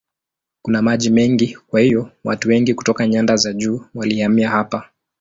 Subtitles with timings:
[0.61, 4.89] Kuna maji mengi kwa hiyo watu wengi kutoka nyanda za juu walihamia hapa.